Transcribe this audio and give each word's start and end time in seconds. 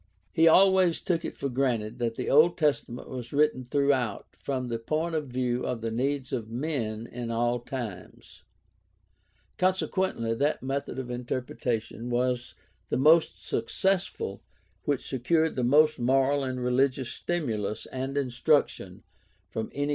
He 0.31 0.47
always 0.47 0.99
took 0.99 1.23
it 1.23 1.37
for 1.37 1.47
granted 1.47 1.99
that 1.99 2.15
the 2.15 2.27
Old 2.27 2.57
Testa 2.57 2.91
ment 2.91 3.07
was 3.07 3.31
written 3.31 3.63
throughout 3.63 4.25
from 4.35 4.67
the 4.67 4.79
point 4.79 5.13
of 5.13 5.27
view 5.27 5.63
of 5.63 5.81
the 5.81 5.91
needs 5.91 6.33
of 6.33 6.49
men 6.49 7.05
in 7.05 7.29
all 7.29 7.59
times. 7.59 8.41
Consequently 9.59 10.33
that 10.33 10.63
method 10.63 10.97
of 10.97 11.11
inter 11.11 11.43
pretation 11.43 12.09
was 12.09 12.55
the 12.89 12.97
most 12.97 13.47
successful 13.47 14.41
which 14.85 15.07
secured 15.07 15.55
the 15.55 15.63
most 15.63 15.99
moral 15.99 16.43
and 16.43 16.63
religious 16.63 17.09
stimulus 17.09 17.85
and 17.85 18.17
instruction 18.17 19.03
from 19.51 19.67
any 19.67 19.71
given 19.73 19.87
passage. 19.87 19.89